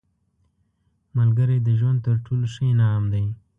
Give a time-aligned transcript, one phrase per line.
[1.17, 3.25] ملګری د ژوند تر ټولو ښه انعام دی